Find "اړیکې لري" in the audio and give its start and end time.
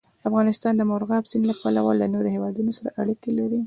3.01-3.59